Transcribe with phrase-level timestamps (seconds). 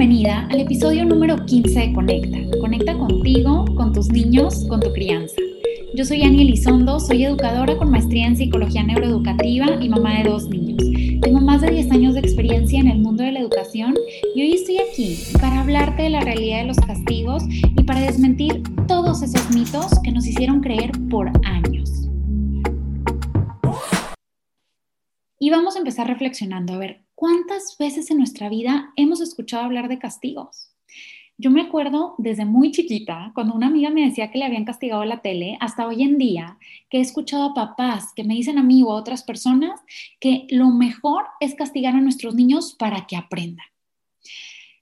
[0.00, 2.58] bienvenida al episodio número 15 de Conecta.
[2.58, 5.36] Conecta contigo, con tus niños, con tu crianza.
[5.94, 10.48] Yo soy Ani Elizondo, soy educadora con maestría en psicología neuroeducativa y mamá de dos
[10.48, 10.82] niños.
[11.20, 13.92] Tengo más de 10 años de experiencia en el mundo de la educación
[14.34, 18.62] y hoy estoy aquí para hablarte de la realidad de los castigos y para desmentir
[18.88, 22.08] todos esos mitos que nos hicieron creer por años.
[25.38, 29.88] Y vamos a empezar reflexionando a ver ¿cuántas veces en nuestra vida hemos escuchado hablar
[29.88, 30.70] de castigos?
[31.36, 35.04] Yo me acuerdo desde muy chiquita, cuando una amiga me decía que le habían castigado
[35.04, 36.56] la tele, hasta hoy en día,
[36.88, 39.78] que he escuchado a papás que me dicen a mí o a otras personas
[40.18, 43.66] que lo mejor es castigar a nuestros niños para que aprendan.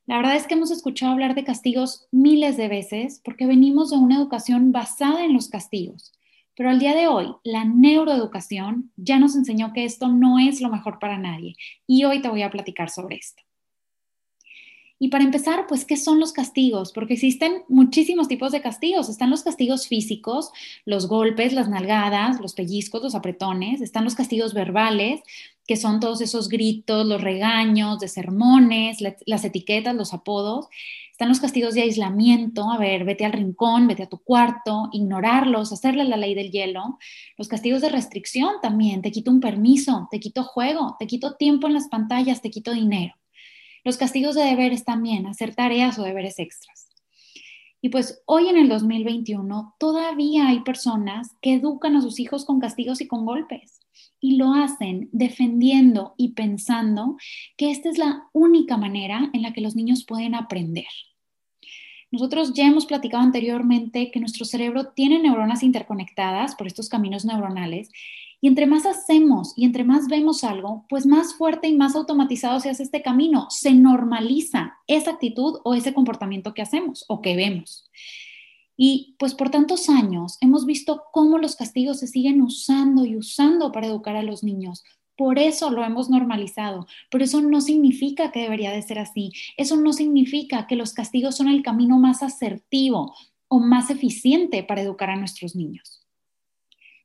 [0.07, 3.97] La verdad es que hemos escuchado hablar de castigos miles de veces porque venimos de
[3.97, 6.13] una educación basada en los castigos.
[6.59, 10.71] Pero al día de hoy, la neuroeducación ya nos enseñó que esto no es lo
[10.71, 11.55] mejor para nadie
[11.87, 13.45] y hoy te voy a platicar sobre esto.
[14.99, 16.91] Y para empezar, pues, ¿qué son los castigos?
[16.93, 19.09] Porque existen muchísimos tipos de castigos.
[19.09, 20.51] Están los castigos físicos,
[20.85, 23.81] los golpes, las nalgadas, los pellizcos, los apretones.
[23.81, 25.21] Están los castigos verbales,
[25.69, 30.67] que son todos esos gritos, los regaños, de sermones, las etiquetas, los apodos.
[31.19, 35.73] Están los castigos de aislamiento, a ver, vete al rincón, vete a tu cuarto, ignorarlos,
[35.73, 36.97] hacerle la ley del hielo.
[37.37, 41.67] Los castigos de restricción también, te quito un permiso, te quito juego, te quito tiempo
[41.67, 43.17] en las pantallas, te quito dinero.
[43.83, 46.87] Los castigos de deberes también, hacer tareas o deberes extras.
[47.83, 52.61] Y pues hoy en el 2021 todavía hay personas que educan a sus hijos con
[52.61, 53.78] castigos y con golpes
[54.21, 57.17] y lo hacen defendiendo y pensando
[57.57, 60.87] que esta es la única manera en la que los niños pueden aprender.
[62.11, 67.91] Nosotros ya hemos platicado anteriormente que nuestro cerebro tiene neuronas interconectadas por estos caminos neuronales
[68.41, 72.61] y entre más hacemos y entre más vemos algo, pues más fuerte y más automatizado
[72.61, 77.37] se hace este camino, se normaliza esa actitud o ese comportamiento que hacemos o que
[77.37, 77.91] vemos.
[78.81, 83.73] Y pues por tantos años hemos visto cómo los castigos se siguen usando y usando
[83.73, 84.85] para educar a los niños.
[85.17, 89.33] Por eso lo hemos normalizado, pero eso no significa que debería de ser así.
[89.57, 93.17] Eso no significa que los castigos son el camino más asertivo
[93.49, 95.98] o más eficiente para educar a nuestros niños.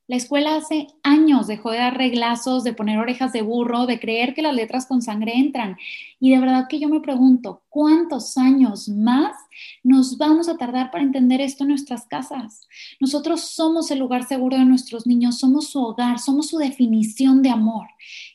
[0.06, 4.34] La escuela hace años dejó de dar reglazos, de poner orejas de burro, de creer
[4.34, 5.78] que las letras con sangre entran.
[6.20, 9.34] Y de verdad que yo me pregunto, ¿cuántos años más
[9.82, 12.68] nos vamos a tardar para entender esto en nuestras casas?
[13.00, 17.48] Nosotros somos el lugar seguro de nuestros niños, somos su hogar, somos su definición de
[17.48, 17.86] amor.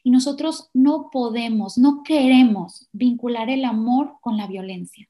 [0.03, 5.07] Y nosotros no podemos, no queremos vincular el amor con la violencia.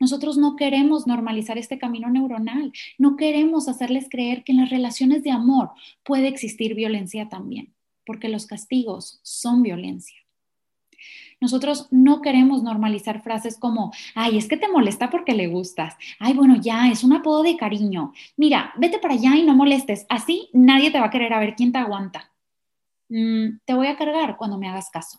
[0.00, 5.22] Nosotros no queremos normalizar este camino neuronal, no queremos hacerles creer que en las relaciones
[5.22, 5.70] de amor
[6.02, 7.74] puede existir violencia también,
[8.06, 10.16] porque los castigos son violencia.
[11.40, 15.96] Nosotros no queremos normalizar frases como, ay, es que te molesta porque le gustas.
[16.18, 18.12] Ay, bueno, ya, es un apodo de cariño.
[18.36, 20.04] Mira, vete para allá y no molestes.
[20.10, 22.30] Así nadie te va a querer a ver quién te aguanta.
[23.08, 25.18] Mm, te voy a cargar cuando me hagas caso.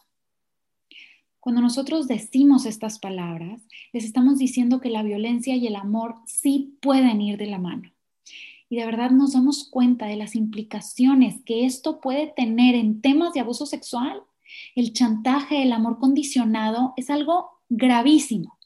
[1.42, 3.64] Cuando nosotros decimos estas palabras,
[3.94, 7.92] les estamos diciendo que la violencia y el amor sí pueden ir de la mano.
[8.70, 13.34] Y de verdad nos damos cuenta de las implicaciones que esto puede tener en temas
[13.34, 14.22] de abuso sexual.
[14.76, 18.60] El chantaje, el amor condicionado es algo gravísimo.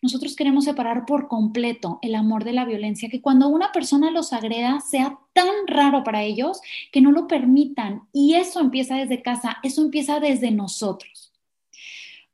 [0.00, 4.32] Nosotros queremos separar por completo el amor de la violencia, que cuando una persona los
[4.32, 6.62] agreda sea tan raro para ellos
[6.92, 8.04] que no lo permitan.
[8.10, 11.25] Y eso empieza desde casa, eso empieza desde nosotros.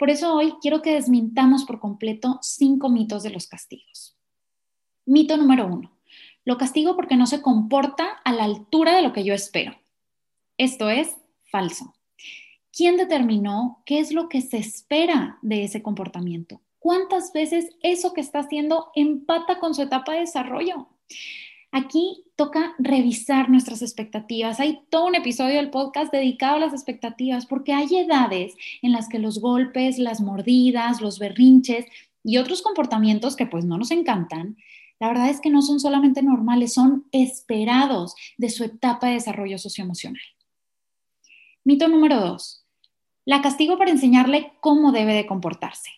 [0.02, 4.18] Por eso hoy quiero que desmintamos por completo cinco mitos de los castigos.
[5.06, 5.96] Mito número uno.
[6.44, 9.76] Lo castigo porque no se comporta a la altura de lo que yo espero.
[10.58, 11.14] Esto es
[11.52, 11.94] falso.
[12.72, 16.60] ¿Quién determinó qué es lo que se espera de ese comportamiento?
[16.80, 20.88] ¿Cuántas veces eso que está haciendo empata con su etapa de desarrollo?
[21.72, 24.60] Aquí toca revisar nuestras expectativas.
[24.60, 29.08] Hay todo un episodio del podcast dedicado a las expectativas porque hay edades en las
[29.08, 31.86] que los golpes, las mordidas, los berrinches
[32.22, 34.56] y otros comportamientos que pues no nos encantan,
[35.02, 39.58] la verdad es que no son solamente normales, son esperados de su etapa de desarrollo
[39.58, 40.22] socioemocional.
[41.64, 42.64] Mito número dos.
[43.24, 45.90] La castigo para enseñarle cómo debe de comportarse.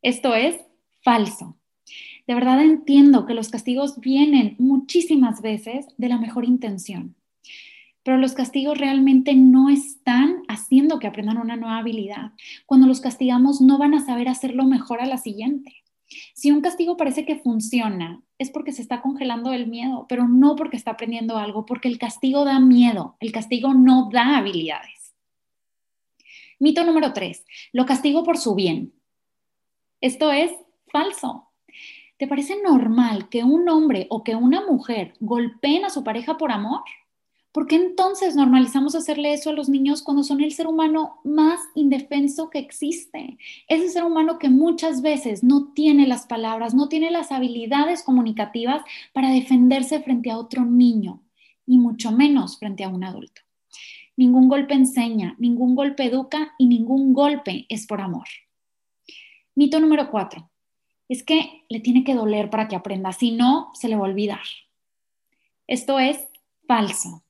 [0.00, 0.56] Esto es
[1.02, 1.59] falso.
[2.26, 7.16] De verdad entiendo que los castigos vienen muchísimas veces de la mejor intención,
[8.02, 12.32] pero los castigos realmente no están haciendo que aprendan una nueva habilidad.
[12.66, 15.76] Cuando los castigamos no van a saber hacerlo mejor a la siguiente.
[16.34, 20.56] Si un castigo parece que funciona, es porque se está congelando el miedo, pero no
[20.56, 25.14] porque está aprendiendo algo, porque el castigo da miedo, el castigo no da habilidades.
[26.58, 28.92] Mito número tres, lo castigo por su bien.
[30.00, 30.50] Esto es
[30.86, 31.49] falso.
[32.20, 36.52] ¿Te parece normal que un hombre o que una mujer golpeen a su pareja por
[36.52, 36.82] amor?
[37.50, 41.60] ¿Por qué entonces normalizamos hacerle eso a los niños cuando son el ser humano más
[41.74, 43.38] indefenso que existe?
[43.68, 48.82] Ese ser humano que muchas veces no tiene las palabras, no tiene las habilidades comunicativas
[49.14, 51.22] para defenderse frente a otro niño
[51.66, 53.40] y mucho menos frente a un adulto.
[54.18, 58.26] Ningún golpe enseña, ningún golpe educa y ningún golpe es por amor.
[59.54, 60.49] Mito número cuatro.
[61.10, 64.10] Es que le tiene que doler para que aprenda, si no, se le va a
[64.10, 64.40] olvidar.
[65.66, 66.28] Esto es
[66.68, 67.24] falso.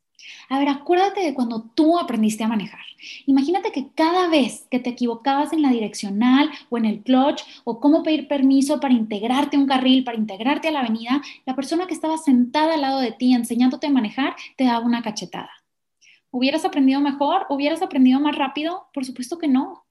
[0.51, 2.85] A ver, acuérdate de cuando tú aprendiste a manejar.
[3.25, 7.81] Imagínate que cada vez que te equivocabas en la direccional o en el clutch o
[7.81, 11.87] cómo pedir permiso para integrarte a un carril, para integrarte a la avenida, la persona
[11.87, 15.51] que estaba sentada al lado de ti enseñándote a manejar te daba una cachetada.
[16.31, 17.47] ¿Hubieras aprendido mejor?
[17.49, 18.89] ¿Hubieras aprendido más rápido?
[18.93, 19.87] Por supuesto que no.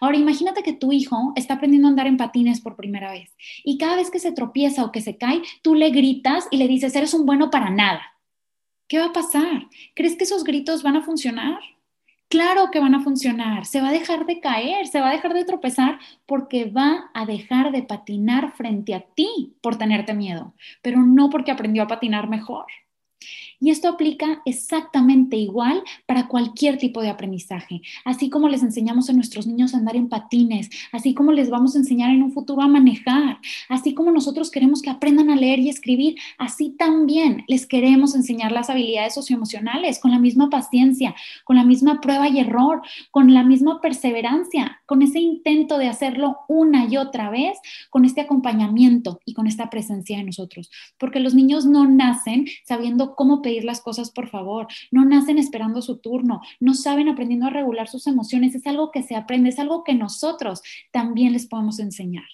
[0.00, 3.34] Ahora imagínate que tu hijo está aprendiendo a andar en patines por primera vez
[3.64, 6.68] y cada vez que se tropieza o que se cae, tú le gritas y le
[6.68, 8.02] dices, eres un bueno para nada.
[8.88, 9.68] ¿Qué va a pasar?
[9.94, 11.58] ¿Crees que esos gritos van a funcionar?
[12.28, 13.66] Claro que van a funcionar.
[13.66, 17.24] Se va a dejar de caer, se va a dejar de tropezar porque va a
[17.24, 22.28] dejar de patinar frente a ti por tenerte miedo, pero no porque aprendió a patinar
[22.28, 22.66] mejor.
[23.60, 27.82] Y esto aplica exactamente igual para cualquier tipo de aprendizaje.
[28.04, 31.74] Así como les enseñamos a nuestros niños a andar en patines, así como les vamos
[31.74, 33.38] a enseñar en un futuro a manejar,
[33.68, 38.52] así como nosotros queremos que aprendan a leer y escribir, así también les queremos enseñar
[38.52, 41.14] las habilidades socioemocionales con la misma paciencia,
[41.44, 46.38] con la misma prueba y error, con la misma perseverancia, con ese intento de hacerlo
[46.48, 47.58] una y otra vez,
[47.90, 50.70] con este acompañamiento y con esta presencia de nosotros.
[50.98, 55.80] Porque los niños no nacen sabiendo cómo pedir las cosas por favor, no nacen esperando
[55.80, 59.60] su turno, no saben aprendiendo a regular sus emociones, es algo que se aprende, es
[59.60, 62.26] algo que nosotros también les podemos enseñar.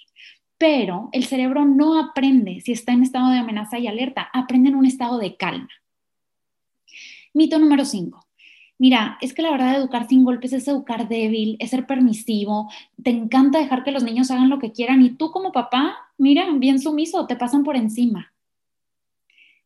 [0.57, 4.77] Pero el cerebro no aprende si está en estado de amenaza y alerta, aprende en
[4.77, 5.69] un estado de calma.
[7.35, 8.27] Mito número 5.
[8.79, 12.71] Mira, es que la verdad educar sin golpes es educar débil, es ser permisivo,
[13.03, 16.47] te encanta dejar que los niños hagan lo que quieran y tú como papá, mira,
[16.55, 18.33] bien sumiso, te pasan por encima.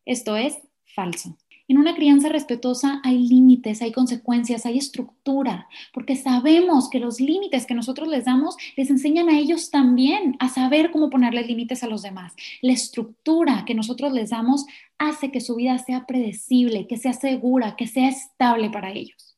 [0.03, 0.66] Esto es
[0.97, 1.37] falso.
[1.69, 7.65] En una crianza respetuosa hay límites, hay consecuencias, hay estructura, porque sabemos que los límites
[7.67, 11.87] que nosotros les damos les enseñan a ellos también a saber cómo ponerle límites a
[11.87, 12.33] los demás.
[12.61, 14.65] La estructura que nosotros les damos
[14.97, 19.37] hace que su vida sea predecible, que sea segura, que sea estable para ellos.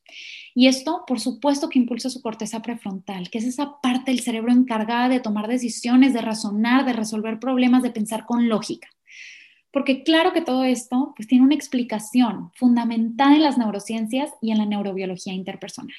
[0.54, 4.52] Y esto, por supuesto, que impulsa su corteza prefrontal, que es esa parte del cerebro
[4.52, 8.88] encargada de tomar decisiones, de razonar, de resolver problemas, de pensar con lógica.
[9.72, 14.58] Porque claro que todo esto pues, tiene una explicación fundamental en las neurociencias y en
[14.58, 15.96] la neurobiología interpersonal.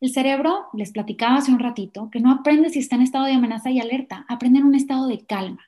[0.00, 3.32] El cerebro, les platicaba hace un ratito, que no aprende si está en estado de
[3.32, 5.64] amenaza y alerta, aprende en un estado de calma.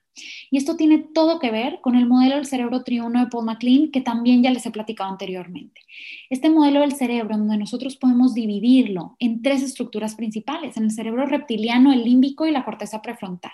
[0.51, 3.91] Y esto tiene todo que ver con el modelo del cerebro triuno de Paul MacLean,
[3.91, 5.81] que también ya les he platicado anteriormente.
[6.29, 11.25] Este modelo del cerebro, donde nosotros podemos dividirlo en tres estructuras principales, en el cerebro
[11.27, 13.53] reptiliano, el límbico y la corteza prefrontal.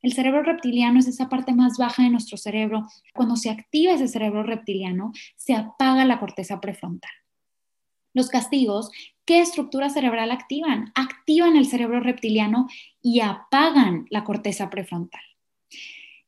[0.00, 2.86] El cerebro reptiliano es esa parte más baja de nuestro cerebro.
[3.14, 7.10] Cuando se activa ese cerebro reptiliano, se apaga la corteza prefrontal.
[8.14, 8.90] Los castigos,
[9.24, 10.92] ¿qué estructura cerebral activan?
[10.94, 12.68] Activan el cerebro reptiliano
[13.02, 15.20] y apagan la corteza prefrontal.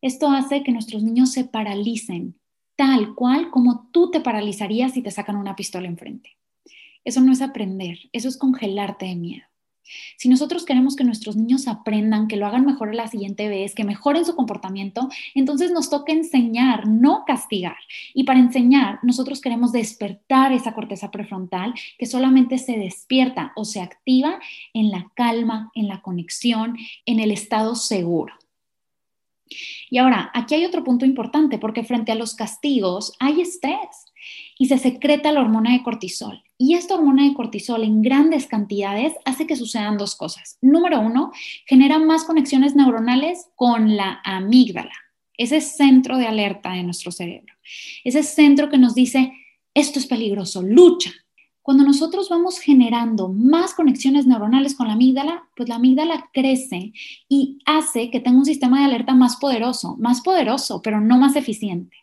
[0.03, 2.39] Esto hace que nuestros niños se paralicen,
[2.77, 6.37] tal cual como tú te paralizarías si te sacan una pistola enfrente.
[7.05, 9.50] Eso no es aprender, eso es congelarte de miedo.
[10.17, 13.85] Si nosotros queremos que nuestros niños aprendan, que lo hagan mejor la siguiente vez, que
[13.85, 17.77] mejoren su comportamiento, entonces nos toca enseñar, no castigar.
[18.15, 23.81] Y para enseñar, nosotros queremos despertar esa corteza prefrontal que solamente se despierta o se
[23.81, 24.41] activa
[24.75, 28.35] en la calma, en la conexión, en el estado seguro.
[29.91, 34.10] Y ahora, aquí hay otro punto importante, porque frente a los castigos hay estrés
[34.61, 36.45] y se secreta la hormona de cortisol.
[36.59, 40.59] Y esta hormona de cortisol en grandes cantidades hace que sucedan dos cosas.
[40.61, 41.33] Número uno,
[41.65, 44.93] genera más conexiones neuronales con la amígdala,
[45.39, 47.55] ese centro de alerta de nuestro cerebro.
[48.05, 49.33] Ese centro que nos dice,
[49.73, 51.11] esto es peligroso, lucha.
[51.63, 56.93] Cuando nosotros vamos generando más conexiones neuronales con la amígdala, pues la amígdala crece
[57.31, 61.35] y hace que tenga un sistema de alerta más poderoso, más poderoso, pero no más
[61.35, 61.97] eficiente.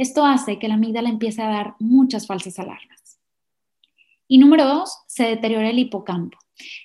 [0.00, 3.20] Esto hace que la amígdala empiece a dar muchas falsas alarmas.
[4.26, 6.38] Y número dos, se deteriora el hipocampo.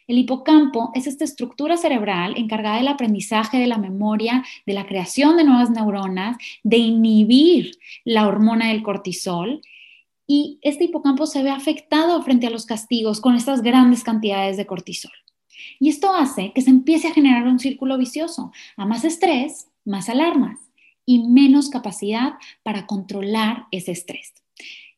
[0.05, 5.37] El hipocampo es esta estructura cerebral encargada del aprendizaje, de la memoria, de la creación
[5.37, 9.61] de nuevas neuronas, de inhibir la hormona del cortisol.
[10.27, 14.65] Y este hipocampo se ve afectado frente a los castigos con estas grandes cantidades de
[14.65, 15.13] cortisol.
[15.79, 20.09] Y esto hace que se empiece a generar un círculo vicioso, a más estrés, más
[20.09, 20.64] alarmas
[21.05, 22.33] y menos capacidad
[22.63, 24.33] para controlar ese estrés.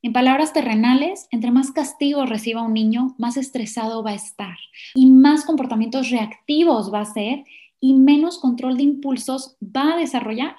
[0.04, 4.58] En palabras terrenales, entre más castigo reciba un niño, más estresado va a estar
[4.94, 7.44] y más comportamientos reactivos va a ser
[7.80, 10.56] y menos control de impulsos va a desarrollar.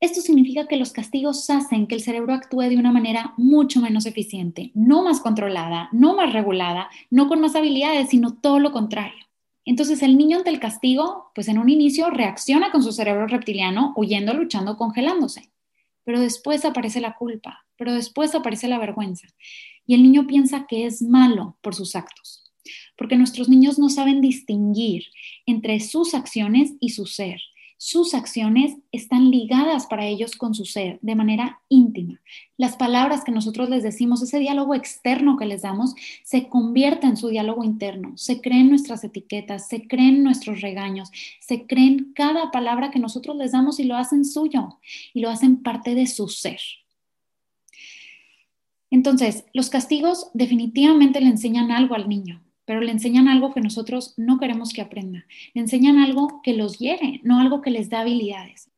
[0.00, 4.04] Esto significa que los castigos hacen que el cerebro actúe de una manera mucho menos
[4.04, 9.23] eficiente, no más controlada, no más regulada, no con más habilidades, sino todo lo contrario.
[9.64, 13.94] Entonces el niño ante el castigo, pues en un inicio reacciona con su cerebro reptiliano,
[13.96, 15.50] huyendo, luchando, congelándose.
[16.04, 19.26] Pero después aparece la culpa, pero después aparece la vergüenza.
[19.86, 22.44] Y el niño piensa que es malo por sus actos,
[22.96, 25.04] porque nuestros niños no saben distinguir
[25.46, 27.40] entre sus acciones y su ser
[27.76, 32.20] sus acciones están ligadas para ellos con su ser de manera íntima.
[32.56, 37.16] Las palabras que nosotros les decimos, ese diálogo externo que les damos, se convierte en
[37.16, 42.90] su diálogo interno, se creen nuestras etiquetas, se creen nuestros regaños, se creen cada palabra
[42.90, 44.78] que nosotros les damos y lo hacen suyo
[45.12, 46.60] y lo hacen parte de su ser.
[48.90, 54.14] Entonces, los castigos definitivamente le enseñan algo al niño pero le enseñan algo que nosotros
[54.16, 55.26] no queremos que aprenda.
[55.52, 58.70] Le enseñan algo que los hiere, no algo que les da habilidades.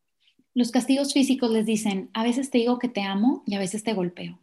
[0.55, 3.85] Los castigos físicos les dicen, a veces te digo que te amo y a veces
[3.85, 4.39] te golpeo.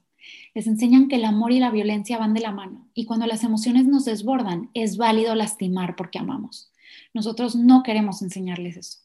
[0.54, 3.44] Les enseñan que el amor y la violencia van de la mano y cuando las
[3.44, 6.72] emociones nos desbordan es válido lastimar porque amamos.
[7.14, 9.00] Nosotros no queremos enseñarles eso.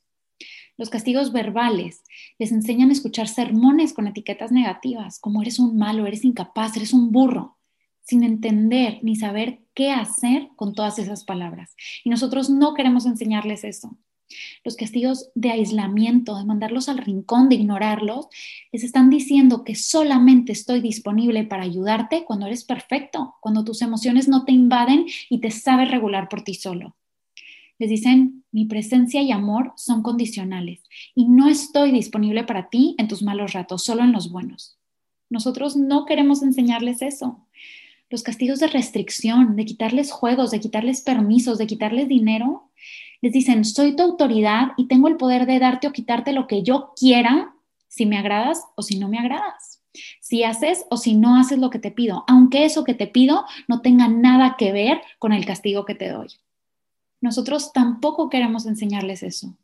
[0.76, 2.02] Los castigos verbales
[2.38, 6.92] les enseñan a escuchar sermones con etiquetas negativas, como eres un malo, eres incapaz, eres
[6.92, 7.57] un burro
[8.08, 11.76] sin entender ni saber qué hacer con todas esas palabras.
[12.04, 13.98] Y nosotros no queremos enseñarles eso.
[14.64, 18.28] Los castigos de aislamiento, de mandarlos al rincón, de ignorarlos,
[18.72, 24.26] les están diciendo que solamente estoy disponible para ayudarte cuando eres perfecto, cuando tus emociones
[24.26, 26.96] no te invaden y te sabes regular por ti solo.
[27.78, 30.80] Les dicen, mi presencia y amor son condicionales
[31.14, 34.78] y no estoy disponible para ti en tus malos ratos, solo en los buenos.
[35.30, 37.44] Nosotros no queremos enseñarles eso
[38.10, 42.70] los castigos de restricción, de quitarles juegos, de quitarles permisos, de quitarles dinero,
[43.20, 46.62] les dicen, soy tu autoridad y tengo el poder de darte o quitarte lo que
[46.62, 47.54] yo quiera,
[47.88, 49.82] si me agradas o si no me agradas,
[50.20, 53.44] si haces o si no haces lo que te pido, aunque eso que te pido
[53.66, 56.28] no tenga nada que ver con el castigo que te doy.
[57.20, 59.56] Nosotros tampoco queremos enseñarles eso.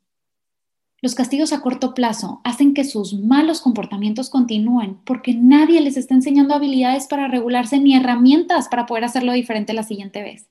[1.05, 6.15] Los castigos a corto plazo hacen que sus malos comportamientos continúen porque nadie les está
[6.15, 10.49] enseñando habilidades para regularse ni herramientas para poder hacerlo diferente la siguiente vez.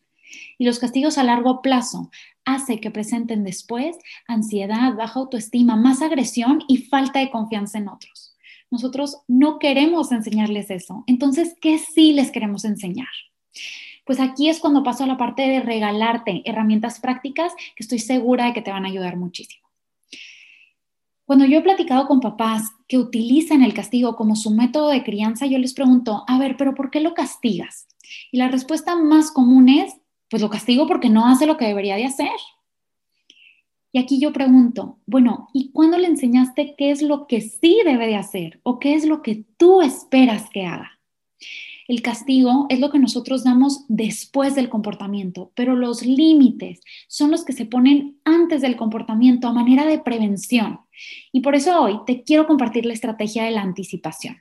[0.59, 2.11] Y los castigos a largo plazo
[2.45, 8.35] hacen que presenten después ansiedad, baja autoestima, más agresión y falta de confianza en otros.
[8.69, 11.03] Nosotros no queremos enseñarles eso.
[11.07, 13.09] Entonces, ¿qué sí les queremos enseñar?
[14.05, 18.45] Pues aquí es cuando paso a la parte de regalarte herramientas prácticas que estoy segura
[18.45, 19.62] de que te van a ayudar muchísimo.
[21.33, 25.47] Cuando yo he platicado con papás que utilizan el castigo como su método de crianza,
[25.47, 27.87] yo les pregunto, a ver, pero ¿por qué lo castigas?
[28.31, 29.95] Y la respuesta más común es,
[30.29, 32.29] pues lo castigo porque no hace lo que debería de hacer.
[33.91, 38.05] Y aquí yo pregunto, bueno, ¿y cuándo le enseñaste qué es lo que sí debe
[38.05, 40.99] de hacer o qué es lo que tú esperas que haga?
[41.87, 47.43] El castigo es lo que nosotros damos después del comportamiento, pero los límites son los
[47.43, 50.79] que se ponen antes del comportamiento a manera de prevención.
[51.31, 54.37] Y por eso hoy te quiero compartir la estrategia de la anticipación.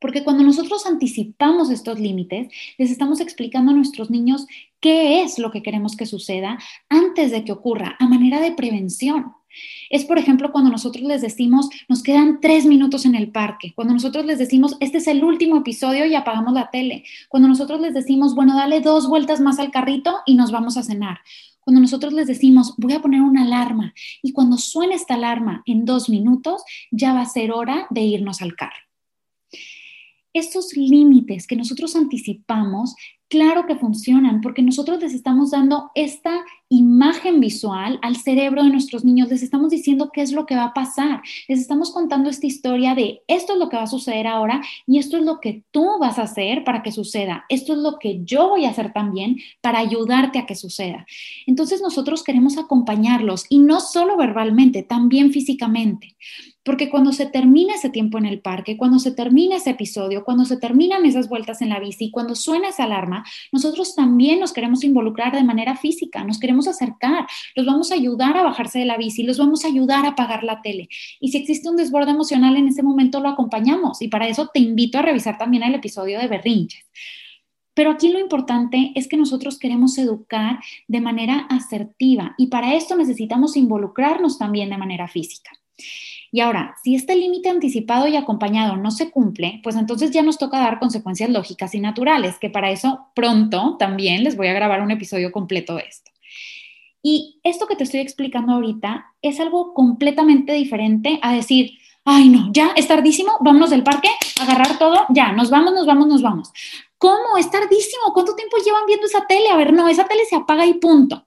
[0.00, 4.46] Porque cuando nosotros anticipamos estos límites, les estamos explicando a nuestros niños
[4.80, 9.34] qué es lo que queremos que suceda antes de que ocurra, a manera de prevención.
[9.90, 13.94] Es, por ejemplo, cuando nosotros les decimos, nos quedan tres minutos en el parque, cuando
[13.94, 17.94] nosotros les decimos, este es el último episodio y apagamos la tele, cuando nosotros les
[17.94, 21.18] decimos, bueno, dale dos vueltas más al carrito y nos vamos a cenar,
[21.60, 23.94] cuando nosotros les decimos, voy a poner una alarma.
[24.22, 28.42] Y cuando suene esta alarma en dos minutos, ya va a ser hora de irnos
[28.42, 28.80] al carro.
[30.32, 32.94] Estos límites que nosotros anticipamos
[33.30, 39.04] Claro que funcionan porque nosotros les estamos dando esta imagen visual al cerebro de nuestros
[39.04, 42.48] niños, les estamos diciendo qué es lo que va a pasar, les estamos contando esta
[42.48, 45.62] historia de esto es lo que va a suceder ahora y esto es lo que
[45.70, 48.92] tú vas a hacer para que suceda, esto es lo que yo voy a hacer
[48.92, 51.06] también para ayudarte a que suceda.
[51.46, 56.16] Entonces nosotros queremos acompañarlos y no solo verbalmente, también físicamente.
[56.64, 60.44] Porque cuando se termina ese tiempo en el parque, cuando se termina ese episodio, cuando
[60.44, 64.84] se terminan esas vueltas en la bici, cuando suena esa alarma, nosotros también nos queremos
[64.84, 67.26] involucrar de manera física, nos queremos acercar,
[67.56, 70.44] los vamos a ayudar a bajarse de la bici, los vamos a ayudar a apagar
[70.44, 70.88] la tele.
[71.18, 74.02] Y si existe un desborde emocional en ese momento, lo acompañamos.
[74.02, 76.84] Y para eso te invito a revisar también el episodio de Berrinches.
[77.74, 82.96] Pero aquí lo importante es que nosotros queremos educar de manera asertiva y para esto
[82.96, 85.50] necesitamos involucrarnos también de manera física.
[86.32, 90.38] Y ahora, si este límite anticipado y acompañado no se cumple, pues entonces ya nos
[90.38, 94.80] toca dar consecuencias lógicas y naturales, que para eso pronto también les voy a grabar
[94.80, 96.10] un episodio completo de esto.
[97.02, 101.72] Y esto que te estoy explicando ahorita es algo completamente diferente a decir,
[102.04, 104.10] ay no, ya es tardísimo, vámonos del parque,
[104.40, 106.52] agarrar todo, ya, nos vamos, nos vamos, nos vamos.
[106.98, 107.38] ¿Cómo?
[107.38, 109.48] Es tardísimo, ¿cuánto tiempo llevan viendo esa tele?
[109.48, 111.26] A ver, no, esa tele se apaga y punto.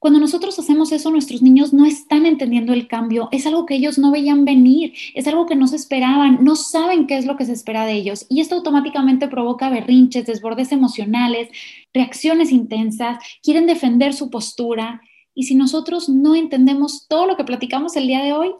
[0.00, 3.98] Cuando nosotros hacemos eso, nuestros niños no están entendiendo el cambio, es algo que ellos
[3.98, 7.44] no veían venir, es algo que no se esperaban, no saben qué es lo que
[7.44, 8.24] se espera de ellos.
[8.30, 11.50] Y esto automáticamente provoca berrinches, desbordes emocionales,
[11.92, 15.02] reacciones intensas, quieren defender su postura.
[15.34, 18.54] Y si nosotros no entendemos todo lo que platicamos el día de hoy,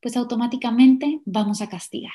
[0.00, 2.12] pues automáticamente vamos a castigar.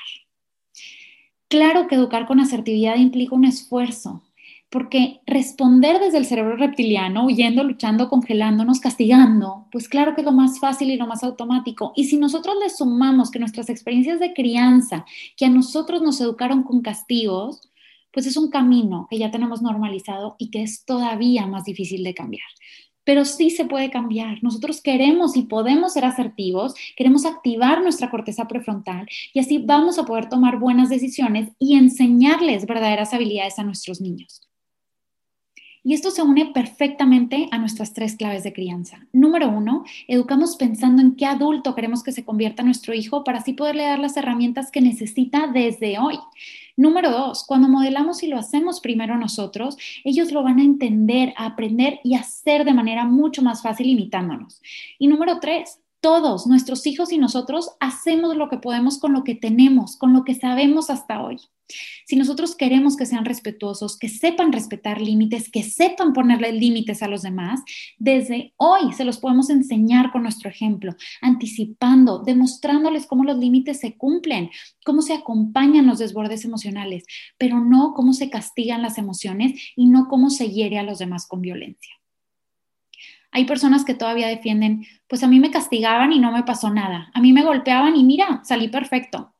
[1.46, 4.24] Claro que educar con asertividad implica un esfuerzo,
[4.72, 10.32] porque responder desde el cerebro reptiliano, huyendo, luchando, congelándonos, castigando, pues claro que es lo
[10.32, 11.92] más fácil y lo más automático.
[11.94, 15.04] Y si nosotros le sumamos que nuestras experiencias de crianza,
[15.36, 17.60] que a nosotros nos educaron con castigos,
[18.14, 22.14] pues es un camino que ya tenemos normalizado y que es todavía más difícil de
[22.14, 22.48] cambiar.
[23.04, 24.42] Pero sí se puede cambiar.
[24.42, 30.06] Nosotros queremos y podemos ser asertivos, queremos activar nuestra corteza prefrontal y así vamos a
[30.06, 34.48] poder tomar buenas decisiones y enseñarles verdaderas habilidades a nuestros niños.
[35.84, 39.06] Y esto se une perfectamente a nuestras tres claves de crianza.
[39.12, 43.52] Número uno, educamos pensando en qué adulto queremos que se convierta nuestro hijo para así
[43.52, 46.18] poderle dar las herramientas que necesita desde hoy.
[46.76, 51.46] Número dos, cuando modelamos y lo hacemos primero nosotros, ellos lo van a entender, a
[51.46, 54.62] aprender y hacer de manera mucho más fácil imitándonos.
[54.98, 59.34] Y número tres, todos, nuestros hijos y nosotros, hacemos lo que podemos con lo que
[59.34, 61.38] tenemos, con lo que sabemos hasta hoy.
[62.06, 67.08] Si nosotros queremos que sean respetuosos, que sepan respetar límites, que sepan ponerle límites a
[67.08, 67.60] los demás,
[67.98, 73.96] desde hoy se los podemos enseñar con nuestro ejemplo, anticipando, demostrándoles cómo los límites se
[73.96, 74.50] cumplen,
[74.84, 77.04] cómo se acompañan los desbordes emocionales,
[77.38, 81.26] pero no cómo se castigan las emociones y no cómo se hiere a los demás
[81.26, 81.94] con violencia.
[83.30, 87.10] Hay personas que todavía defienden, pues a mí me castigaban y no me pasó nada,
[87.14, 89.34] a mí me golpeaban y mira, salí perfecto.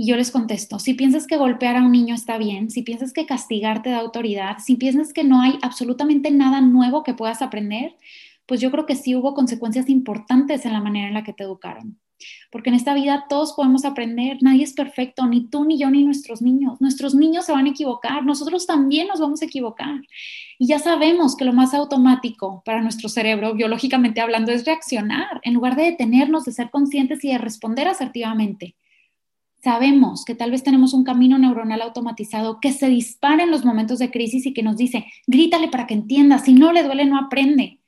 [0.00, 3.12] Y yo les contesto, si piensas que golpear a un niño está bien, si piensas
[3.12, 7.42] que castigar te da autoridad, si piensas que no hay absolutamente nada nuevo que puedas
[7.42, 7.98] aprender,
[8.46, 11.42] pues yo creo que sí hubo consecuencias importantes en la manera en la que te
[11.44, 11.98] educaron.
[12.50, 16.02] Porque en esta vida todos podemos aprender, nadie es perfecto, ni tú, ni yo, ni
[16.02, 16.80] nuestros niños.
[16.80, 20.00] Nuestros niños se van a equivocar, nosotros también nos vamos a equivocar.
[20.58, 25.52] Y ya sabemos que lo más automático para nuestro cerebro, biológicamente hablando, es reaccionar, en
[25.52, 28.76] lugar de detenernos, de ser conscientes y de responder asertivamente
[29.62, 33.98] sabemos que tal vez tenemos un camino neuronal automatizado que se dispara en los momentos
[33.98, 37.18] de crisis y que nos dice, grítale para que entienda, si no le duele, no
[37.18, 37.78] aprende.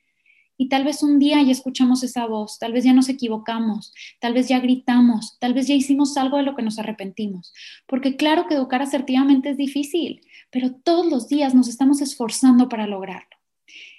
[0.59, 4.35] Y tal vez un día ya escuchamos esa voz, tal vez ya nos equivocamos, tal
[4.35, 7.53] vez ya gritamos, tal vez ya hicimos algo de lo que nos arrepentimos.
[7.87, 12.87] Porque claro que educar asertivamente es difícil, pero todos los días nos estamos esforzando para
[12.87, 13.42] lograrlo.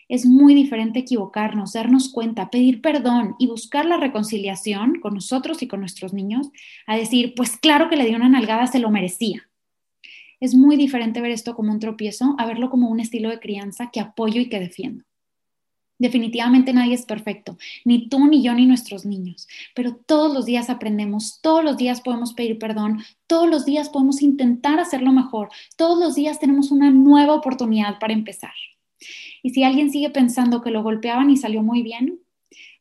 [0.09, 5.67] Es muy diferente equivocarnos, darnos cuenta, pedir perdón y buscar la reconciliación con nosotros y
[5.67, 6.49] con nuestros niños,
[6.87, 9.49] a decir, pues claro que le dio una nalgada, se lo merecía.
[10.39, 13.89] Es muy diferente ver esto como un tropiezo a verlo como un estilo de crianza
[13.91, 15.05] que apoyo y que defiendo.
[15.99, 20.69] Definitivamente nadie es perfecto, ni tú, ni yo, ni nuestros niños, pero todos los días
[20.69, 25.97] aprendemos, todos los días podemos pedir perdón, todos los días podemos intentar hacerlo mejor, todos
[25.97, 28.51] los días tenemos una nueva oportunidad para empezar.
[29.43, 32.21] Y si alguien sigue pensando que lo golpeaban y salió muy bien,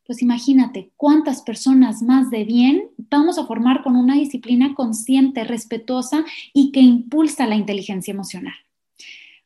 [0.07, 6.25] pues imagínate cuántas personas más de bien vamos a formar con una disciplina consciente, respetuosa
[6.53, 8.55] y que impulsa la inteligencia emocional.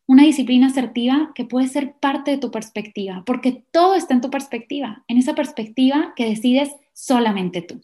[0.07, 4.31] Una disciplina asertiva que puede ser parte de tu perspectiva, porque todo está en tu
[4.31, 7.81] perspectiva, en esa perspectiva que decides solamente tú.